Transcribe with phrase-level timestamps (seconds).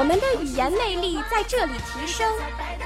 [0.00, 2.26] 我们的语言魅力在这里提升，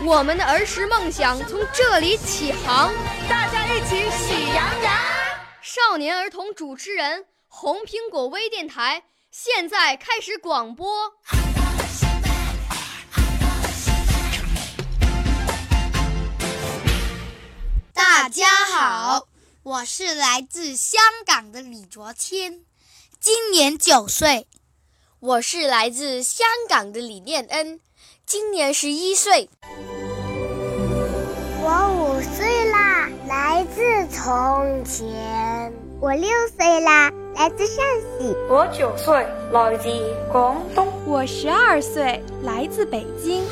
[0.05, 2.93] 我们的儿时梦想从这里起航。
[3.29, 4.93] 大家一起喜羊羊。
[5.63, 9.05] 少年儿童主持人，红苹果微电台。
[9.31, 11.13] 现在开始广播。
[17.93, 19.29] 大家好，
[19.63, 22.65] 我是来自香港的李卓谦，
[23.21, 24.49] 今年九岁。
[25.27, 27.81] 我是来自香港的李念恩，
[28.27, 29.49] 今年十一岁。
[31.63, 33.81] 我五岁啦，来自
[34.15, 35.73] 从前。
[35.99, 37.11] 我六岁啦。
[37.35, 37.77] 来自陕
[38.21, 39.89] 西，我九岁，来自
[40.31, 43.47] 广东，我十二岁，来自北京。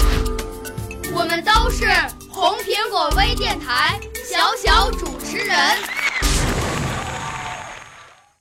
[1.14, 1.86] 我们都是
[2.30, 5.56] 红苹果微电台小小主持人。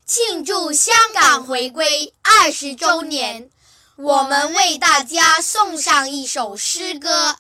[0.06, 2.14] 庆祝香港回归
[2.44, 3.52] 二十周年，
[3.98, 7.34] 我们为大家送上一首诗歌《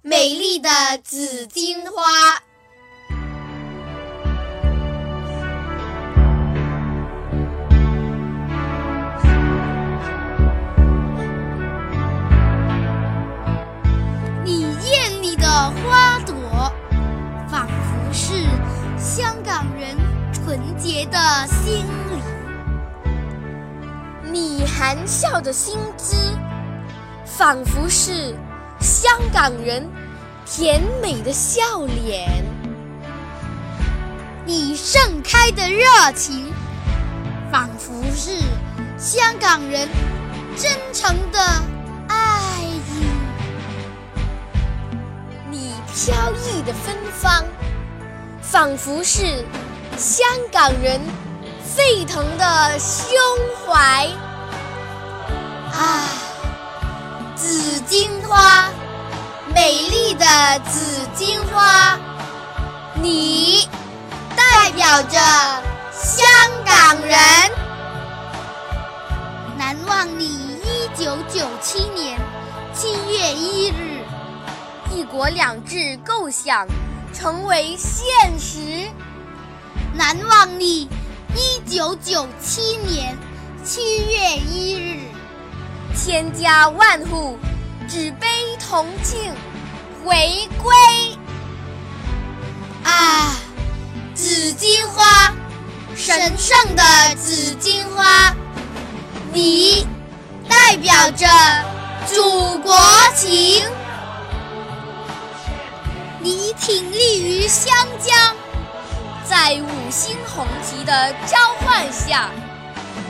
[0.00, 0.70] 美丽的
[1.02, 2.36] 紫荆花》。
[14.44, 16.72] 你艳丽的花朵，
[17.50, 18.44] 仿佛是
[19.04, 19.96] 香港人
[20.32, 22.22] 纯洁的心灵，
[24.34, 26.16] 你含笑的心姿，
[27.24, 28.34] 仿佛是
[28.80, 29.88] 香港人
[30.44, 32.44] 甜美的笑脸。
[34.44, 35.86] 你盛开的热
[36.16, 36.52] 情，
[37.52, 38.40] 仿佛是
[38.98, 39.88] 香港人
[40.56, 41.38] 真诚的
[42.08, 43.06] 爱意。
[45.48, 47.44] 你飘逸的芬芳，
[48.42, 49.44] 仿佛是。
[49.96, 51.00] 香港人
[51.64, 53.16] 沸腾的胸
[53.64, 54.08] 怀
[55.76, 56.08] 啊，
[57.34, 58.70] 紫荆花，
[59.52, 60.24] 美丽的
[60.70, 61.98] 紫荆花，
[63.02, 63.68] 你
[64.36, 65.18] 代表着
[65.92, 66.24] 香
[66.64, 67.18] 港人。
[69.58, 70.26] 难忘你
[70.62, 72.20] 一九九七年
[72.72, 74.04] 七月一日，
[74.94, 76.68] 一国两制构想
[77.12, 78.88] 成为现实。
[79.92, 80.88] 难忘你
[81.34, 83.16] 一九九七年
[83.64, 84.93] 七月一日，
[86.04, 87.38] 千家万户
[87.88, 88.26] 举杯
[88.60, 89.32] 同庆
[90.04, 91.16] 回归。
[92.82, 93.34] 啊，
[94.14, 95.32] 紫荆花，
[95.96, 96.82] 神圣的
[97.14, 98.34] 紫荆花，
[99.32, 99.86] 你
[100.46, 101.26] 代表着
[102.06, 102.78] 祖国
[103.16, 103.64] 情，
[106.20, 108.14] 你挺立于湘江。
[109.26, 112.28] 在五星红旗的召唤下，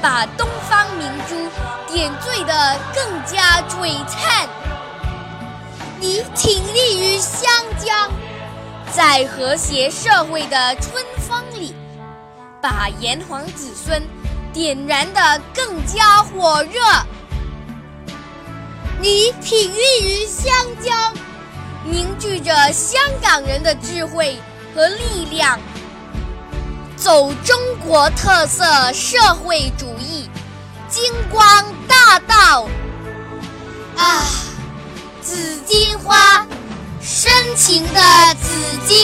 [0.01, 1.04] 把东方明
[2.05, 4.47] 点缀得更加璀璨。
[5.99, 7.51] 你挺立于湘
[7.83, 8.11] 江，
[8.93, 11.75] 在和谐社会的春风里，
[12.61, 14.03] 把炎黄子孙
[14.53, 16.79] 点燃得更加火热。
[19.01, 21.15] 你挺立于湘江，
[21.87, 24.37] 凝聚着香港人的智慧
[24.75, 25.59] 和力量。
[26.99, 30.29] 走中国特色社会主义
[30.95, 31.43] 星光
[31.89, 32.69] 大道
[33.97, 34.23] 啊！
[35.21, 36.47] 紫荆花，
[37.03, 38.01] 深情的
[38.41, 39.04] 紫荆